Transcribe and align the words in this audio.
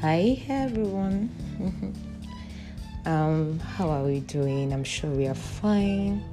Hi 0.00 0.42
everyone. 0.48 1.28
um, 3.04 3.58
how 3.58 3.90
are 3.90 4.02
we 4.02 4.20
doing? 4.20 4.72
I'm 4.72 4.82
sure 4.82 5.10
we 5.10 5.26
are 5.26 5.34
fine. 5.34 6.24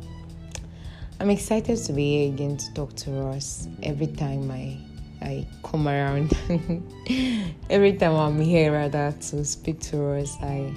I'm 1.20 1.29
excited 1.29 1.75
to 1.75 1.91
be 1.91 2.20
here 2.20 2.34
again 2.34 2.55
to 2.55 2.73
talk 2.73 2.95
to 2.95 3.27
us. 3.27 3.68
Every 3.84 4.07
time 4.07 4.50
I 4.52 4.77
I 5.21 5.45
come 5.64 5.89
around, 5.89 6.32
every 7.70 7.91
time 7.98 8.16
I'm 8.16 8.39
here 8.39 8.71
rather 8.71 9.11
to 9.11 9.43
speak 9.43 9.81
to 9.91 10.11
us, 10.11 10.38
I 10.41 10.73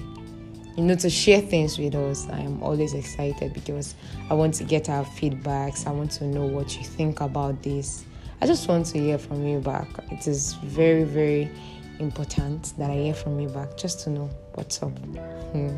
you 0.75 0.83
know 0.83 0.95
to 0.95 1.09
share 1.09 1.39
things 1.39 1.79
with 1.79 1.95
us. 1.95 2.27
I 2.27 2.41
am 2.41 2.61
always 2.61 2.93
excited 2.93 3.53
because 3.53 3.95
I 4.29 4.33
want 4.33 4.53
to 4.55 4.65
get 4.65 4.89
our 4.89 5.05
feedbacks. 5.05 5.87
I 5.87 5.91
want 5.91 6.11
to 6.19 6.25
know 6.25 6.45
what 6.45 6.75
you 6.75 6.83
think 6.83 7.21
about 7.21 7.63
this. 7.63 8.03
I 8.41 8.47
just 8.47 8.67
want 8.67 8.87
to 8.87 8.99
hear 8.99 9.17
from 9.17 9.47
you 9.47 9.59
back. 9.59 9.87
It 10.11 10.27
is 10.27 10.55
very 10.55 11.05
very 11.05 11.49
important 12.01 12.77
that 12.77 12.89
I 12.89 12.95
hear 12.95 13.13
from 13.13 13.39
you 13.39 13.47
back 13.47 13.77
just 13.77 14.01
to 14.01 14.09
know 14.09 14.29
what's 14.55 14.81
up. 14.83 14.97
Hmm. 15.53 15.77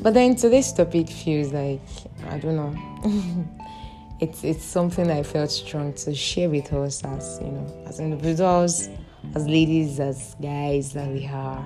But 0.00 0.14
then 0.14 0.34
today's 0.34 0.72
topic 0.72 1.08
feels 1.08 1.52
like 1.52 1.82
I 2.28 2.38
don't 2.38 2.56
know. 2.56 3.46
it's 4.20 4.42
it's 4.44 4.64
something 4.64 5.10
I 5.10 5.22
felt 5.22 5.50
strong 5.50 5.92
to 5.94 6.14
share 6.14 6.48
with 6.48 6.72
us 6.72 7.04
as 7.04 7.38
you 7.42 7.52
know, 7.52 7.84
as 7.86 8.00
individuals, 8.00 8.88
as 9.34 9.46
ladies, 9.46 10.00
as 10.00 10.34
guys 10.40 10.92
that 10.94 11.08
we 11.08 11.26
are. 11.26 11.62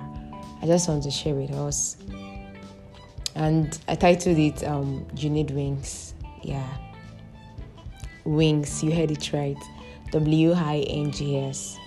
I 0.60 0.66
just 0.66 0.88
want 0.88 1.04
to 1.04 1.10
share 1.10 1.34
with 1.34 1.52
us. 1.52 1.96
And 3.36 3.78
I 3.88 3.96
titled 3.96 4.38
it 4.38 4.62
um, 4.64 5.06
You 5.16 5.28
Need 5.28 5.50
Wings. 5.50 6.14
Yeah. 6.42 6.66
Wings, 8.24 8.82
you 8.82 8.92
heard 8.92 9.10
it 9.10 9.32
right. 9.32 9.58
W 10.12 10.52
I 10.52 10.84
N 10.88 11.10
G 11.10 11.38
S. 11.38 11.78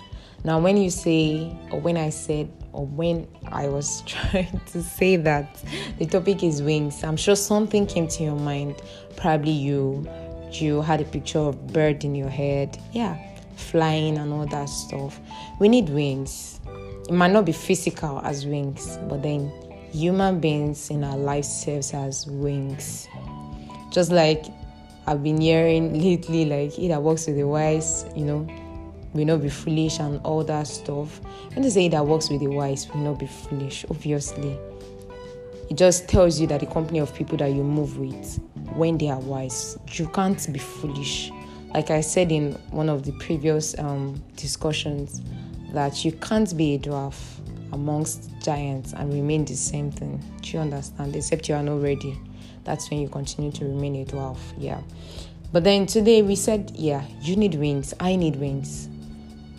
Now, 0.44 0.60
when 0.60 0.76
you 0.76 0.90
say, 0.90 1.56
or 1.70 1.80
when 1.80 1.96
I 1.96 2.10
said, 2.10 2.50
or 2.72 2.86
when 2.86 3.26
I 3.46 3.68
was 3.68 4.02
trying 4.06 4.60
to 4.66 4.82
say 4.82 5.16
that 5.16 5.62
the 5.98 6.06
topic 6.06 6.42
is 6.42 6.62
wings, 6.62 7.02
I'm 7.02 7.16
sure 7.16 7.36
something 7.36 7.86
came 7.86 8.08
to 8.08 8.22
your 8.22 8.36
mind. 8.36 8.80
Probably 9.16 9.50
you, 9.50 10.08
you 10.52 10.80
had 10.82 11.00
a 11.00 11.04
picture 11.04 11.40
of 11.40 11.72
bird 11.72 12.04
in 12.04 12.14
your 12.14 12.28
head. 12.28 12.80
Yeah, 12.92 13.18
flying 13.56 14.16
and 14.16 14.32
all 14.32 14.46
that 14.46 14.68
stuff. 14.68 15.20
We 15.58 15.68
need 15.68 15.88
wings. 15.88 16.60
It 17.08 17.12
might 17.12 17.32
not 17.32 17.44
be 17.44 17.52
physical 17.52 18.20
as 18.20 18.46
wings, 18.46 18.98
but 19.08 19.22
then 19.22 19.50
human 19.90 20.40
beings 20.40 20.90
in 20.90 21.02
our 21.02 21.16
life 21.16 21.44
serves 21.44 21.92
as 21.94 22.26
wings. 22.26 23.08
Just 23.90 24.12
like 24.12 24.44
I've 25.06 25.22
been 25.22 25.40
hearing 25.40 26.00
lately, 26.00 26.44
like 26.44 26.72
he 26.72 26.88
that 26.88 27.02
works 27.02 27.26
with 27.26 27.36
the 27.36 27.44
wise, 27.44 28.04
you 28.14 28.24
know, 28.24 28.46
will 29.12 29.24
not 29.24 29.42
be 29.42 29.48
foolish 29.48 29.98
and 30.00 30.20
all 30.24 30.44
that 30.44 30.66
stuff. 30.66 31.20
When 31.52 31.62
they 31.62 31.70
say 31.70 31.88
that 31.88 32.06
works 32.06 32.30
with 32.30 32.40
the 32.40 32.48
wise 32.48 32.88
will 32.88 33.00
not 33.00 33.18
be 33.18 33.26
foolish, 33.26 33.84
obviously. 33.90 34.58
It 35.70 35.76
just 35.76 36.08
tells 36.08 36.40
you 36.40 36.46
that 36.46 36.60
the 36.60 36.66
company 36.66 36.98
of 36.98 37.14
people 37.14 37.36
that 37.38 37.52
you 37.52 37.62
move 37.62 37.98
with, 37.98 38.40
when 38.74 38.96
they 38.98 39.10
are 39.10 39.20
wise, 39.20 39.78
you 39.92 40.08
can't 40.08 40.52
be 40.52 40.58
foolish. 40.58 41.30
Like 41.74 41.90
I 41.90 42.00
said 42.00 42.32
in 42.32 42.52
one 42.70 42.88
of 42.88 43.04
the 43.04 43.12
previous 43.12 43.78
um, 43.78 44.22
discussions, 44.36 45.20
that 45.72 46.04
you 46.04 46.12
can't 46.12 46.56
be 46.56 46.74
a 46.74 46.78
dwarf 46.78 47.14
amongst 47.72 48.30
giants 48.40 48.94
and 48.94 49.12
remain 49.12 49.44
the 49.44 49.54
same 49.54 49.90
thing. 49.90 50.22
Do 50.40 50.50
you 50.52 50.60
understand? 50.60 51.14
Except 51.14 51.48
you 51.48 51.54
are 51.54 51.62
not 51.62 51.82
ready. 51.82 52.18
That's 52.64 52.90
when 52.90 53.00
you 53.00 53.08
continue 53.08 53.52
to 53.52 53.64
remain 53.66 53.96
a 53.96 54.04
dwarf. 54.06 54.38
Yeah. 54.56 54.80
But 55.52 55.64
then 55.64 55.86
today 55.86 56.22
we 56.22 56.36
said, 56.36 56.72
yeah, 56.74 57.04
you 57.20 57.36
need 57.36 57.54
wings. 57.54 57.92
I 58.00 58.16
need 58.16 58.36
wings. 58.36 58.88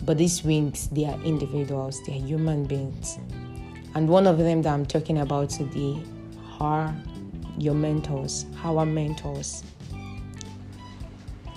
But 0.02 0.18
these 0.18 0.42
wings, 0.42 0.88
they 0.88 1.04
are 1.04 1.20
individuals, 1.22 2.00
they 2.06 2.14
are 2.14 2.26
human 2.26 2.64
beings. 2.64 3.18
And 3.94 4.08
one 4.08 4.26
of 4.26 4.38
them 4.38 4.62
that 4.62 4.72
I'm 4.72 4.86
talking 4.86 5.18
about 5.18 5.50
today 5.50 6.02
are 6.60 6.94
your 7.58 7.74
mentors, 7.74 8.46
our 8.64 8.86
mentors. 8.86 9.64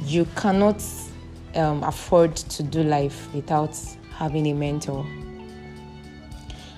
You 0.06 0.26
cannot 0.36 0.84
um, 1.56 1.84
afford 1.84 2.36
to 2.36 2.64
do 2.64 2.84
life 2.84 3.34
without 3.34 3.78
having 4.16 4.48
a 4.48 4.54
mentor. 4.54 5.06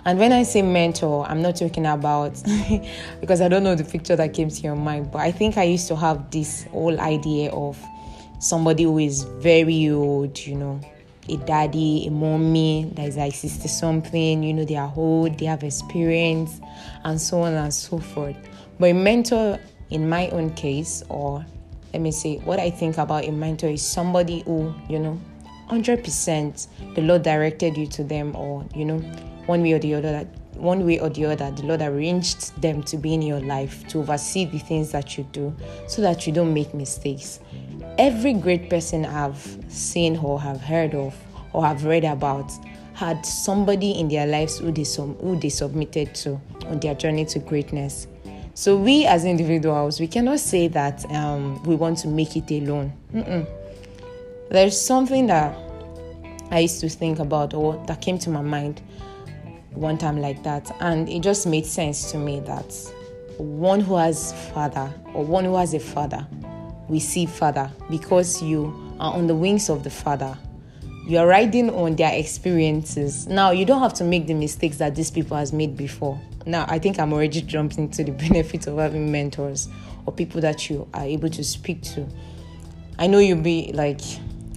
And 0.07 0.19
when 0.19 0.31
I 0.31 0.43
say 0.43 0.61
mentor, 0.61 1.25
I'm 1.27 1.41
not 1.41 1.55
talking 1.55 1.87
about 1.87 2.39
because 3.19 3.41
I 3.41 3.47
don't 3.47 3.63
know 3.63 3.73
the 3.73 3.83
picture 3.83 4.15
that 4.15 4.33
came 4.33 4.49
to 4.49 4.61
your 4.61 4.75
mind, 4.75 5.11
but 5.11 5.19
I 5.19 5.31
think 5.31 5.57
I 5.57 5.63
used 5.63 5.87
to 5.87 5.95
have 5.95 6.29
this 6.29 6.65
whole 6.65 6.99
idea 6.99 7.51
of 7.51 7.83
somebody 8.39 8.83
who 8.83 8.99
is 8.99 9.23
very 9.23 9.89
old, 9.89 10.37
you 10.39 10.55
know, 10.55 10.79
a 11.29 11.37
daddy, 11.37 12.05
a 12.07 12.11
mommy 12.11 12.91
that 12.95 13.07
is 13.07 13.17
like 13.17 13.33
60 13.33 13.67
something, 13.67 14.43
you 14.43 14.53
know, 14.53 14.65
they 14.65 14.75
are 14.75 14.93
old, 14.95 15.37
they 15.39 15.45
have 15.45 15.63
experience, 15.63 16.59
and 17.03 17.19
so 17.19 17.41
on 17.41 17.53
and 17.53 17.73
so 17.73 17.99
forth. 17.99 18.35
But 18.79 18.91
a 18.91 18.93
mentor, 18.93 19.59
in 19.89 20.07
my 20.07 20.29
own 20.29 20.51
case, 20.51 21.03
or 21.09 21.45
let 21.93 22.01
me 22.01 22.11
say, 22.11 22.37
what 22.39 22.59
I 22.59 22.69
think 22.69 22.97
about 22.97 23.25
a 23.25 23.31
mentor 23.31 23.67
is 23.67 23.81
somebody 23.81 24.41
who, 24.41 24.73
you 24.89 24.99
know, 24.99 25.19
100% 25.69 26.67
the 26.93 27.01
Lord 27.01 27.23
directed 27.23 27.75
you 27.75 27.87
to 27.87 28.03
them, 28.03 28.35
or, 28.35 28.65
you 28.75 28.85
know, 28.85 28.99
one 29.47 29.61
way 29.61 29.73
or 29.73 29.79
the 29.79 29.95
other, 29.95 30.11
that 30.11 30.27
one 30.55 30.85
way 30.85 30.99
or 30.99 31.09
the 31.09 31.25
other, 31.25 31.51
the 31.51 31.63
Lord 31.63 31.81
arranged 31.81 32.61
them 32.61 32.81
to 32.83 32.97
be 32.97 33.13
in 33.13 33.21
your 33.21 33.41
life 33.41 33.87
to 33.89 33.99
oversee 33.99 34.45
the 34.45 34.59
things 34.59 34.91
that 34.91 35.17
you 35.17 35.23
do 35.31 35.55
so 35.87 36.01
that 36.01 36.25
you 36.25 36.33
don't 36.33 36.53
make 36.53 36.73
mistakes 36.73 37.39
every 37.97 38.33
great 38.33 38.69
person 38.69 39.05
I've 39.05 39.57
seen 39.67 40.17
or 40.17 40.39
have 40.41 40.61
heard 40.61 40.95
of 40.95 41.15
or 41.53 41.65
have 41.65 41.85
read 41.85 42.03
about 42.03 42.51
had 42.93 43.25
somebody 43.25 43.91
in 43.91 44.07
their 44.07 44.25
lives 44.25 44.59
who 44.59 44.71
they, 44.71 44.85
who 45.21 45.37
they 45.39 45.49
submitted 45.49 46.15
to 46.15 46.39
on 46.67 46.79
their 46.79 46.95
journey 46.95 47.25
to 47.25 47.39
greatness. 47.39 48.07
So 48.53 48.77
we 48.77 49.05
as 49.05 49.25
individuals, 49.25 49.99
we 49.99 50.07
cannot 50.07 50.39
say 50.39 50.69
that 50.69 51.09
um, 51.11 51.61
we 51.63 51.75
want 51.75 51.97
to 51.99 52.07
make 52.07 52.37
it 52.37 52.49
alone. 52.51 52.93
Mm-mm. 53.13 53.45
There's 54.49 54.79
something 54.79 55.27
that 55.27 55.57
I 56.51 56.59
used 56.59 56.79
to 56.81 56.89
think 56.89 57.19
about 57.19 57.53
or 57.53 57.83
that 57.87 58.01
came 58.01 58.17
to 58.19 58.29
my 58.29 58.41
mind 58.41 58.81
one 59.71 59.97
time 59.97 60.21
like 60.21 60.41
that, 60.43 60.73
and 60.79 61.09
it 61.09 61.19
just 61.21 61.45
made 61.45 61.65
sense 61.65 62.11
to 62.11 62.17
me 62.17 62.39
that 62.41 62.73
one 63.37 63.81
who 63.81 63.95
has 63.95 64.31
father 64.53 64.93
or 65.13 65.25
one 65.25 65.43
who 65.43 65.55
has 65.57 65.73
a 65.73 65.79
father 65.79 66.25
receive 66.89 67.29
Father 67.29 67.71
because 67.89 68.41
you 68.41 68.73
are 68.99 69.13
on 69.13 69.27
the 69.27 69.35
wings 69.35 69.69
of 69.69 69.83
the 69.83 69.89
Father. 69.89 70.37
You 71.07 71.19
are 71.19 71.27
riding 71.27 71.69
on 71.69 71.95
their 71.95 72.13
experiences. 72.13 73.27
Now 73.27 73.51
you 73.51 73.65
don't 73.65 73.81
have 73.81 73.93
to 73.95 74.03
make 74.03 74.27
the 74.27 74.33
mistakes 74.33 74.77
that 74.77 74.95
these 74.95 75.11
people 75.11 75.37
has 75.37 75.53
made 75.53 75.77
before. 75.77 76.19
Now 76.45 76.65
I 76.67 76.79
think 76.79 76.99
I'm 76.99 77.13
already 77.13 77.41
jumping 77.41 77.89
to 77.91 78.03
the 78.03 78.11
benefit 78.29 78.67
of 78.67 78.77
having 78.77 79.11
mentors 79.11 79.67
or 80.05 80.13
people 80.13 80.41
that 80.41 80.69
you 80.69 80.87
are 80.93 81.03
able 81.03 81.29
to 81.29 81.43
speak 81.43 81.81
to. 81.83 82.07
I 82.97 83.07
know 83.07 83.19
you'll 83.19 83.41
be 83.41 83.71
like 83.73 84.01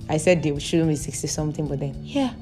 I 0.09 0.17
said 0.17 0.43
they 0.43 0.59
shouldn't 0.59 0.89
be 0.89 0.97
60 0.97 1.27
something, 1.27 1.67
but 1.67 1.81
then 1.81 1.99
yeah. 2.03 2.33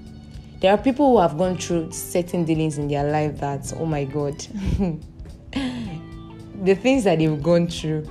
There 0.61 0.73
are 0.73 0.79
people 0.79 1.13
who 1.13 1.19
have 1.19 1.37
gone 1.37 1.59
through 1.59 1.93
certain 1.93 2.45
dealings 2.45 2.79
in 2.79 2.89
their 2.89 3.11
life 3.11 3.39
that 3.41 3.73
oh 3.79 3.87
my 3.87 4.05
god. 4.05 4.39
the 6.65 6.75
things 6.75 7.05
that 7.05 7.19
they've 7.19 7.43
gone 7.43 7.69
through 7.69 8.07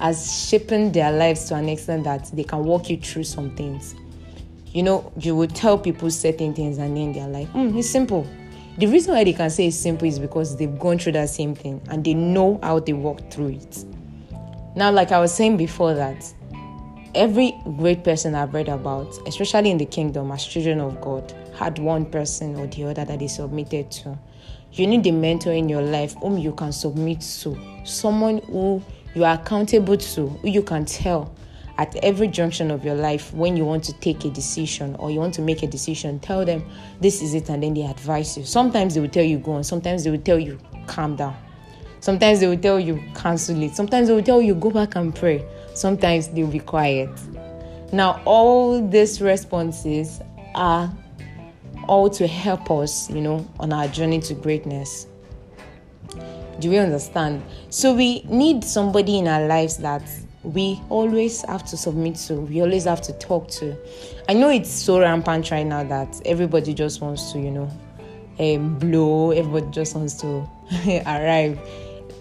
has 0.00 0.48
shaping 0.48 0.92
their 0.92 1.12
lives 1.12 1.44
to 1.44 1.54
an 1.54 1.68
extent 1.68 2.04
that 2.04 2.30
they 2.34 2.44
can 2.44 2.64
walk 2.64 2.88
you 2.88 2.96
through 2.96 3.24
some 3.24 3.54
things. 3.54 3.94
You 4.72 4.82
know, 4.82 5.12
you 5.18 5.36
would 5.36 5.54
tell 5.54 5.78
people 5.78 6.10
certain 6.10 6.54
things 6.54 6.78
and 6.78 6.96
then 6.96 7.12
they're 7.12 7.28
like, 7.28 7.52
mm, 7.52 7.76
it's 7.76 7.90
simple. 7.90 8.26
The 8.78 8.86
reason 8.86 9.14
why 9.14 9.24
they 9.24 9.32
can 9.32 9.50
say 9.50 9.66
it's 9.66 9.76
simple 9.76 10.08
is 10.08 10.18
because 10.18 10.56
they've 10.56 10.78
gone 10.78 10.98
through 10.98 11.12
that 11.12 11.28
same 11.28 11.54
thing 11.54 11.82
and 11.90 12.04
they 12.04 12.14
know 12.14 12.58
how 12.62 12.78
they 12.78 12.92
walk 12.92 13.30
through 13.30 13.48
it. 13.48 13.84
Now, 14.74 14.90
like 14.90 15.12
I 15.12 15.20
was 15.20 15.34
saying 15.34 15.56
before 15.56 15.92
that, 15.94 16.32
every 17.14 17.52
great 17.76 18.04
person 18.04 18.34
I've 18.34 18.54
read 18.54 18.68
about, 18.68 19.18
especially 19.26 19.70
in 19.70 19.78
the 19.78 19.86
kingdom 19.86 20.30
as 20.30 20.46
children 20.46 20.80
of 20.80 21.00
God, 21.00 21.34
had 21.54 21.78
one 21.78 22.06
person 22.06 22.58
or 22.58 22.68
the 22.68 22.84
other 22.84 23.04
that 23.04 23.18
they 23.18 23.28
submitted 23.28 23.90
to. 23.90 24.18
You 24.72 24.86
need 24.86 25.06
a 25.06 25.12
mentor 25.12 25.52
in 25.52 25.68
your 25.68 25.82
life 25.82 26.14
whom 26.20 26.38
you 26.38 26.52
can 26.52 26.72
submit 26.72 27.20
to, 27.42 27.58
someone 27.84 28.38
who 28.38 28.80
you 29.14 29.24
are 29.24 29.34
accountable 29.34 29.96
to, 29.96 30.28
who 30.28 30.48
you 30.48 30.62
can 30.62 30.84
tell 30.84 31.34
at 31.78 31.96
every 32.04 32.28
junction 32.28 32.70
of 32.70 32.84
your 32.84 32.94
life 32.94 33.32
when 33.32 33.56
you 33.56 33.64
want 33.64 33.82
to 33.84 33.92
take 34.00 34.24
a 34.24 34.30
decision 34.30 34.94
or 34.96 35.10
you 35.10 35.18
want 35.18 35.32
to 35.34 35.42
make 35.42 35.62
a 35.62 35.66
decision, 35.66 36.20
tell 36.20 36.44
them 36.44 36.64
this 37.00 37.22
is 37.22 37.34
it 37.34 37.48
and 37.48 37.62
then 37.62 37.74
they 37.74 37.82
advise 37.82 38.36
you. 38.36 38.44
Sometimes 38.44 38.94
they 38.94 39.00
will 39.00 39.08
tell 39.08 39.24
you 39.24 39.38
go 39.38 39.52
on, 39.52 39.64
sometimes 39.64 40.04
they 40.04 40.10
will 40.10 40.18
tell 40.18 40.38
you 40.38 40.58
calm 40.86 41.16
down. 41.16 41.34
Sometimes 42.00 42.40
they 42.40 42.46
will 42.46 42.58
tell 42.58 42.80
you 42.80 43.02
cancel 43.14 43.62
it. 43.62 43.74
Sometimes 43.74 44.08
they 44.08 44.14
will 44.14 44.22
tell 44.22 44.40
you 44.40 44.54
go 44.54 44.70
back 44.70 44.96
and 44.96 45.14
pray. 45.14 45.44
Sometimes 45.74 46.28
they 46.28 46.42
will 46.42 46.50
be 46.50 46.58
quiet. 46.58 47.10
Now, 47.92 48.22
all 48.24 48.86
these 48.86 49.20
responses 49.20 50.20
are 50.54 50.92
all 51.88 52.08
to 52.10 52.26
help 52.26 52.70
us, 52.70 53.10
you 53.10 53.20
know, 53.20 53.46
on 53.58 53.72
our 53.72 53.88
journey 53.88 54.20
to 54.20 54.34
greatness. 54.34 55.06
Do 56.60 56.70
we 56.70 56.78
understand? 56.78 57.42
So 57.70 57.94
we 57.94 58.22
need 58.24 58.64
somebody 58.64 59.18
in 59.18 59.28
our 59.28 59.46
lives 59.46 59.78
that 59.78 60.02
we 60.42 60.80
always 60.88 61.42
have 61.42 61.64
to 61.66 61.76
submit 61.76 62.16
to, 62.16 62.34
we 62.34 62.60
always 62.60 62.84
have 62.84 63.00
to 63.02 63.12
talk 63.14 63.48
to. 63.48 63.76
I 64.28 64.34
know 64.34 64.50
it's 64.50 64.70
so 64.70 65.00
rampant 65.00 65.50
right 65.50 65.66
now 65.66 65.84
that 65.84 66.20
everybody 66.24 66.74
just 66.74 67.00
wants 67.00 67.32
to, 67.32 67.38
you 67.38 67.50
know, 67.50 67.70
um, 68.38 68.78
blow. 68.78 69.30
Everybody 69.32 69.70
just 69.70 69.94
wants 69.94 70.14
to 70.20 70.46
arrive. 71.06 71.58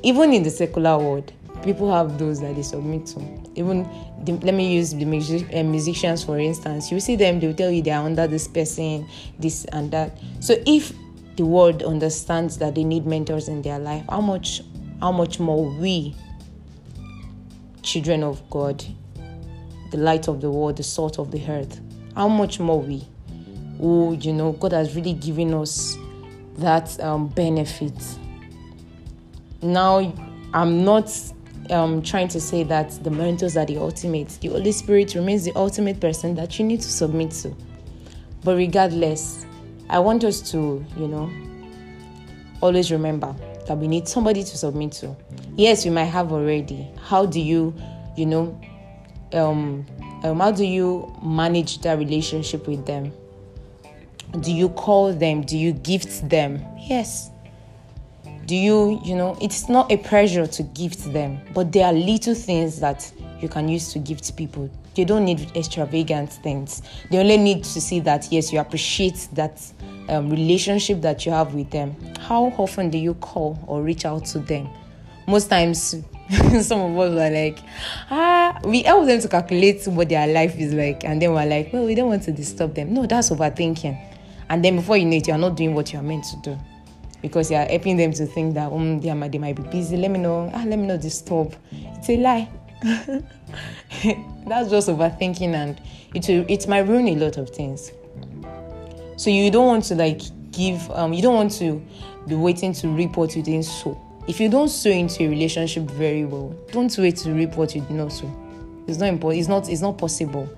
Even 0.04 0.34
in 0.34 0.44
the 0.44 0.50
secular 0.50 0.98
world, 0.98 1.32
people 1.64 1.94
have 1.94 2.18
those 2.18 2.40
that 2.42 2.56
they 2.56 2.62
submit 2.62 3.06
to. 3.08 3.20
Even 3.56 3.84
the, 4.24 4.34
let 4.34 4.54
me 4.54 4.74
use 4.74 4.94
the 4.94 5.06
music, 5.06 5.48
uh, 5.54 5.64
musicians 5.64 6.24
for 6.24 6.40
instance. 6.40 6.92
You 6.92 7.00
see 7.00 7.16
them, 7.16 7.40
they'll 7.40 7.54
tell 7.54 7.72
you 7.72 7.82
they 7.82 7.92
are 7.92 8.06
under 8.06 8.28
this 8.28 8.48
person, 8.48 9.08
this 9.38 9.66
and 9.66 9.92
that. 9.92 10.18
So 10.40 10.56
if 10.66 10.94
the 11.40 11.46
world 11.46 11.84
understands 11.84 12.58
that 12.58 12.76
they 12.76 12.84
need 12.84 13.06
mentors 13.06 13.48
in 13.48 13.62
their 13.62 13.80
life, 13.80 14.04
how 14.10 14.20
much, 14.20 14.62
how 15.00 15.10
much 15.10 15.40
more 15.40 15.70
we, 15.70 16.14
children 17.82 18.24
of 18.24 18.48
God, 18.50 18.84
the 19.92 19.98
light 19.98 20.28
of 20.28 20.42
the 20.42 20.52
world, 20.52 20.76
the 20.76 20.84
salt 20.84 21.18
of 21.18 21.32
the 21.32 21.42
earth, 21.48 21.80
how 22.14 22.28
much 22.28 22.60
more 22.60 22.82
we, 22.82 23.08
who 23.78 24.18
you 24.20 24.34
know, 24.34 24.52
God 24.52 24.74
has 24.74 24.98
really 24.98 25.14
given 25.14 25.54
us 25.54 25.98
that 26.58 27.00
um, 27.00 27.30
benefit. 27.30 27.94
Now, 29.62 30.14
I'm 30.54 30.84
not 30.84 31.10
um, 31.70 32.02
trying 32.02 32.28
to 32.28 32.42
say 32.42 32.64
that 32.64 33.02
the 33.02 33.12
mentors 33.12 33.56
are 33.56 33.66
the 33.66 33.78
ultimate. 33.78 34.28
The 34.42 34.50
Holy 34.50 34.74
Spirit 34.74 35.16
remains 35.16 35.46
the 35.46 35.54
ultimate 35.56 36.02
person 36.02 36.36
that 36.36 36.60
you 36.60 36.66
need 36.66 36.82
to 36.82 36.90
submit 36.90 37.32
to. 37.32 37.56
But 38.44 38.58
regardless, 38.58 39.46
I 39.90 40.00
want 40.00 40.24
us 40.24 40.42
to, 40.52 40.86
you 40.98 41.08
know, 41.08 41.32
always 42.62 42.92
remember 42.92 43.36
that 43.68 43.78
we 43.78 43.88
need 43.88 44.08
somebody 44.08 44.44
to 44.44 44.58
submit 44.58 44.92
to. 44.94 45.16
Yes, 45.56 45.86
we 45.86 45.92
might 45.92 46.06
have 46.06 46.32
already. 46.32 46.88
How 47.04 47.26
do 47.26 47.40
you, 47.40 47.74
you 48.16 48.26
know, 48.26 48.60
um, 49.34 49.86
um, 50.24 50.40
how 50.40 50.52
do 50.52 50.66
you 50.66 51.14
manage 51.24 51.82
that 51.82 51.98
relationship 51.98 52.68
with 52.68 52.86
them? 52.86 53.12
Do 54.42 54.52
you 54.52 54.70
call 54.70 55.14
them? 55.14 55.42
Do 55.42 55.58
you 55.58 55.74
gift 55.74 56.30
them? 56.30 56.64
Yes 56.80 57.32
do 58.50 58.56
you 58.56 59.00
you 59.06 59.16
know 59.16 59.38
it's 59.40 59.70
not 59.70 59.92
a 59.92 59.98
pressure 59.98 60.48
to 60.48 60.64
gift 60.64 61.14
them 61.14 61.40
but 61.54 61.72
there 61.72 61.86
are 61.86 61.94
little 61.94 62.34
things 62.34 62.80
that 62.80 63.12
you 63.40 63.48
can 63.48 63.70
use 63.70 63.94
to 63.94 64.00
gift 64.00 64.36
people 64.36 64.68
they 65.00 65.06
don't 65.06 65.24
need 65.24 65.50
extravagant 65.56 66.30
things 66.30 66.82
they 67.10 67.20
only 67.20 67.38
need 67.38 67.64
to 67.64 67.80
see 67.80 68.02
that 68.02 68.28
yes 68.32 68.52
you 68.52 68.60
appreciate 68.60 69.30
that 69.32 69.62
um, 70.10 70.30
relationship 70.30 71.00
that 71.00 71.26
you 71.26 71.32
have 71.32 71.54
with 71.54 71.70
them 71.72 71.96
how 72.20 72.48
often 72.58 72.90
do 72.90 72.98
you 72.98 73.14
call 73.16 73.58
or 73.66 73.82
reach 73.82 74.04
out 74.04 74.26
to 74.26 74.40
them 74.40 74.70
most 75.26 75.50
times 75.50 75.96
some 76.62 76.82
of 76.82 77.00
us 77.00 77.14
are 77.18 77.32
like 77.32 77.60
ah 78.12 78.60
we 78.66 78.84
help 78.84 79.06
them 79.06 79.22
to 79.22 79.30
calculate 79.30 79.88
what 79.88 80.10
their 80.10 80.28
life 80.28 80.58
is 80.58 80.74
like 80.74 81.06
and 81.06 81.22
then 81.22 81.32
we're 81.34 81.46
like 81.46 81.72
well 81.72 81.86
we 81.86 81.96
don't 81.96 82.10
want 82.10 82.22
to 82.22 82.34
disturb 82.34 82.76
them 82.76 82.94
no 82.94 83.06
that's 83.06 83.30
overthinking 83.30 83.98
and 84.50 84.66
then 84.66 84.76
before 84.76 84.98
you 84.98 85.06
know 85.06 85.16
it 85.16 85.26
you're 85.26 85.38
not 85.38 85.56
doing 85.56 85.74
what 85.74 85.94
you're 85.94 86.02
meant 86.02 86.26
to 86.26 86.36
do 86.44 86.60
because 87.22 87.50
you're 87.50 87.66
helping 87.66 87.96
them 87.96 88.12
to 88.12 88.26
think 88.26 88.54
that 88.54 88.70
um, 88.70 89.00
they, 89.00 89.14
might, 89.14 89.32
they 89.32 89.38
might 89.38 89.56
be 89.56 89.64
busy. 89.64 89.98
Let 89.98 90.10
me 90.10 90.20
know. 90.20 90.50
Ah, 90.54 90.64
let 90.66 90.80
me 90.80 90.88
not 90.88 91.02
disturb. 91.02 91.54
It's 91.70 92.10
a 92.10 92.16
lie. 92.16 92.50
That's 92.84 94.70
just 94.70 94.88
overthinking, 94.88 95.54
and 95.54 95.82
it 96.14 96.30
it 96.30 96.68
might 96.68 96.88
ruin 96.88 97.08
a 97.10 97.16
lot 97.16 97.38
of 97.38 97.50
things. 97.50 97.92
So 99.18 99.30
you 99.30 99.52
don't 99.52 99.68
want 99.68 99.84
to 99.86 99.96
like 99.96 100.22
give. 100.52 100.90
Um, 100.92 101.14
you 101.14 101.22
don't 101.22 101.36
want 101.36 101.52
to 101.54 101.86
be 102.28 102.36
waiting 102.36 102.74
to 102.74 102.88
reap 102.88 103.18
what 103.18 103.36
you 103.36 103.44
didn't 103.44 103.66
sow. 103.66 104.00
If 104.28 104.40
you 104.40 104.48
don't 104.48 104.70
sow 104.70 104.92
into 104.92 105.24
a 105.24 105.28
relationship 105.28 105.84
very 105.84 106.24
well, 106.26 106.56
don't 106.72 106.96
wait 106.98 107.18
to 107.18 107.32
reap 107.32 107.56
what 107.56 107.76
you 107.76 107.82
did 107.82 107.92
not 107.92 108.14
sow. 108.14 108.32
It's 108.88 108.98
not 108.98 109.10
important. 109.10 109.40
It's 109.40 109.50
not. 109.50 109.70
It's 109.70 109.82
not 109.82 109.98
possible. 109.98 110.50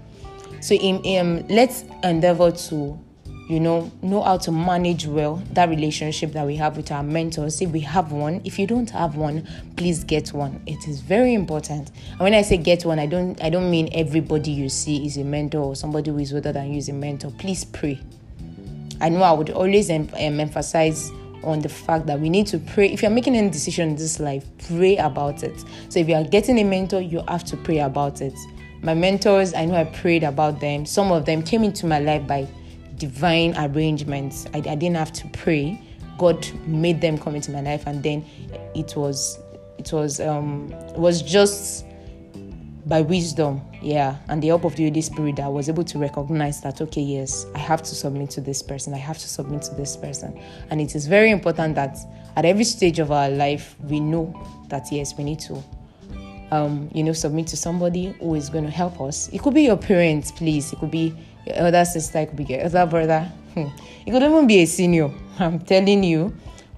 So 0.59 0.75
um, 0.75 1.47
let's 1.47 1.85
endeavor 2.03 2.51
to 2.51 3.00
you 3.49 3.59
know, 3.59 3.91
know 4.01 4.21
how 4.21 4.38
to 4.38 4.51
manage 4.51 5.05
well 5.05 5.41
that 5.51 5.67
relationship 5.69 6.31
that 6.33 6.45
we 6.45 6.55
have 6.55 6.77
with 6.77 6.91
our 6.91 7.03
mentors. 7.03 7.61
If 7.61 7.71
we 7.71 7.81
have 7.81 8.11
one, 8.11 8.41
if 8.45 8.57
you 8.57 8.65
don't 8.65 8.89
have 8.91 9.15
one, 9.15 9.47
please 9.75 10.03
get 10.03 10.31
one. 10.31 10.61
It 10.65 10.88
is 10.88 11.01
very 11.01 11.33
important. 11.33 11.91
And 12.11 12.19
when 12.19 12.33
I 12.33 12.43
say 12.43 12.57
get 12.57 12.85
one, 12.85 12.99
I 12.99 13.07
don't 13.07 13.41
I 13.43 13.49
don't 13.49 13.69
mean 13.69 13.89
everybody 13.91 14.51
you 14.51 14.69
see 14.69 15.05
is 15.05 15.17
a 15.17 15.23
mentor 15.23 15.59
or 15.59 15.75
somebody 15.75 16.11
who 16.11 16.19
is 16.19 16.33
older 16.33 16.53
than 16.53 16.71
you 16.71 16.77
is 16.77 16.89
a 16.89 16.93
mentor. 16.93 17.31
Please 17.39 17.65
pray. 17.65 17.99
I 19.01 19.09
know 19.09 19.23
I 19.23 19.31
would 19.31 19.49
always 19.49 19.89
em- 19.89 20.09
em- 20.15 20.39
emphasize 20.39 21.11
on 21.43 21.59
the 21.59 21.69
fact 21.69 22.05
that 22.05 22.19
we 22.19 22.29
need 22.29 22.47
to 22.47 22.59
pray. 22.59 22.91
If 22.91 23.01
you're 23.01 23.11
making 23.11 23.35
any 23.35 23.49
decision 23.49 23.89
in 23.89 23.95
this 23.95 24.19
life, 24.19 24.45
pray 24.67 24.97
about 24.97 25.43
it. 25.43 25.65
So 25.89 25.99
if 25.99 26.07
you 26.07 26.15
are 26.15 26.23
getting 26.23 26.59
a 26.59 26.63
mentor, 26.63 27.01
you 27.01 27.23
have 27.27 27.43
to 27.45 27.57
pray 27.57 27.79
about 27.79 28.21
it. 28.21 28.33
My 28.83 28.93
mentors, 28.93 29.53
I 29.53 29.65
know 29.65 29.75
I 29.75 29.85
prayed 29.85 30.23
about 30.23 30.59
them. 30.59 30.85
Some 30.85 31.11
of 31.11 31.25
them 31.25 31.43
came 31.43 31.63
into 31.63 31.85
my 31.85 31.99
life 31.99 32.25
by 32.27 32.47
divine 32.97 33.55
arrangements. 33.57 34.47
I, 34.53 34.57
I 34.57 34.75
didn't 34.75 34.95
have 34.95 35.13
to 35.13 35.27
pray. 35.29 35.81
God 36.17 36.47
made 36.67 37.01
them 37.01 37.17
come 37.17 37.35
into 37.35 37.51
my 37.51 37.61
life, 37.61 37.83
and 37.88 38.03
then 38.03 38.25
it 38.75 38.95
was 38.95 39.39
it 39.77 39.91
was 39.91 40.19
um 40.19 40.71
it 40.89 40.97
was 40.97 41.21
just 41.21 41.85
by 42.85 43.01
wisdom, 43.01 43.61
yeah, 43.81 44.17
and 44.27 44.41
the 44.41 44.47
help 44.47 44.65
of 44.65 44.75
the 44.75 44.88
Holy 44.88 45.01
Spirit 45.01 45.38
that 45.38 45.45
I 45.45 45.49
was 45.49 45.69
able 45.69 45.83
to 45.83 45.97
recognize 45.97 46.61
that 46.61 46.81
okay, 46.81 47.01
yes, 47.01 47.45
I 47.55 47.59
have 47.59 47.81
to 47.83 47.95
submit 47.95 48.29
to 48.31 48.41
this 48.41 48.61
person, 48.61 48.93
I 48.93 48.97
have 48.97 49.17
to 49.17 49.27
submit 49.27 49.61
to 49.63 49.75
this 49.75 49.95
person. 49.95 50.39
And 50.69 50.81
it 50.81 50.95
is 50.95 51.07
very 51.07 51.31
important 51.31 51.75
that 51.75 51.97
at 52.35 52.45
every 52.45 52.63
stage 52.63 52.99
of 52.99 53.11
our 53.11 53.29
life 53.29 53.75
we 53.83 53.99
know 53.99 54.33
that 54.69 54.91
yes, 54.91 55.17
we 55.17 55.23
need 55.23 55.39
to 55.41 55.63
um, 56.51 56.89
you 56.93 57.03
know, 57.03 57.13
submit 57.13 57.47
to 57.47 57.57
somebody 57.57 58.13
who 58.19 58.35
is 58.35 58.49
going 58.49 58.65
to 58.65 58.69
help 58.69 59.01
us. 59.01 59.29
It 59.29 59.41
could 59.41 59.53
be 59.53 59.63
your 59.63 59.77
parents, 59.77 60.31
please. 60.31 60.71
It 60.73 60.79
could 60.79 60.91
be 60.91 61.15
your 61.45 61.55
elder 61.55 61.85
sister, 61.85 62.25
could 62.25 62.35
be 62.35 62.43
your 62.45 62.61
elder 62.61 62.85
brother. 62.85 63.31
Hmm. 63.53 63.67
It 64.05 64.11
could 64.11 64.23
even 64.23 64.47
be 64.47 64.59
a 64.59 64.65
senior. 64.65 65.11
I'm 65.39 65.59
telling 65.59 66.03
you, 66.03 66.35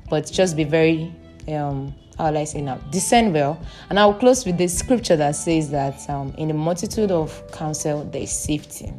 but 0.10 0.31
just 0.31 0.56
be 0.56 0.63
very 0.63 1.13
um, 1.48 1.94
how 2.18 2.30
will 2.30 2.38
I 2.38 2.44
say 2.44 2.62
now? 2.62 2.75
Discern 2.92 3.33
well. 3.33 3.60
And 3.89 4.00
I'll 4.00 4.13
close 4.13 4.45
with 4.45 4.57
this 4.57 4.77
scripture 4.77 5.15
that 5.15 5.36
says 5.36 5.69
that 5.71 6.07
um, 6.10 6.33
in 6.38 6.48
the 6.48 6.54
multitude 6.54 7.12
of 7.12 7.51
counsel, 7.51 8.04
there 8.06 8.21
is 8.21 8.31
safety. 8.31 8.94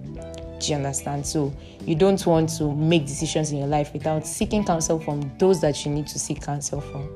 Do 0.58 0.70
you 0.70 0.76
understand? 0.76 1.26
So 1.26 1.52
you 1.80 1.94
don't 1.94 2.24
want 2.26 2.50
to 2.58 2.74
make 2.74 3.06
decisions 3.06 3.52
in 3.52 3.58
your 3.58 3.66
life 3.66 3.92
without 3.92 4.26
seeking 4.26 4.64
counsel 4.64 4.98
from 4.98 5.30
those 5.38 5.60
that 5.60 5.84
you 5.84 5.92
need 5.92 6.06
to 6.08 6.18
seek 6.18 6.42
counsel 6.42 6.80
from. 6.80 7.08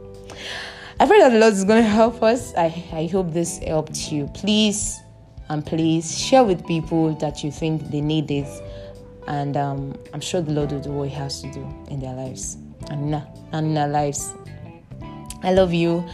I 1.01 1.07
pray 1.07 1.21
that 1.21 1.31
the 1.31 1.39
Lord 1.39 1.53
is 1.53 1.65
going 1.65 1.83
to 1.83 1.89
help 1.89 2.23
us. 2.23 2.55
I, 2.55 2.67
I 2.93 3.07
hope 3.07 3.33
this 3.33 3.59
helped 3.59 4.13
you. 4.13 4.27
Please 4.35 5.01
and 5.49 5.65
please 5.65 6.19
share 6.19 6.45
with 6.45 6.67
people 6.67 7.15
that 7.17 7.43
you 7.43 7.51
think 7.51 7.91
they 7.91 8.01
need 8.01 8.31
it. 8.31 8.49
And 9.27 9.57
um, 9.57 9.95
I'm 10.13 10.21
sure 10.21 10.41
the 10.41 10.53
Lord 10.53 10.73
will 10.73 10.81
do 10.81 10.93
what 10.93 11.09
He 11.09 11.15
has 11.15 11.43
to 11.43 11.51
do 11.53 11.67
in 11.89 12.01
their 12.01 12.15
lives 12.15 12.57
and, 12.91 13.15
and 13.53 13.67
in 13.67 13.77
our 13.79 13.89
lives. 13.89 14.35
I 15.43 15.53
love 15.53 15.73
you. 15.73 16.05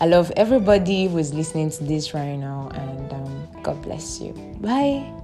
I 0.00 0.06
love 0.06 0.30
everybody 0.36 1.06
who 1.06 1.18
is 1.18 1.34
listening 1.34 1.70
to 1.70 1.84
this 1.84 2.14
right 2.14 2.36
now. 2.36 2.70
And 2.74 3.12
um, 3.12 3.62
God 3.62 3.80
bless 3.82 4.20
you. 4.20 4.32
Bye. 4.60 5.17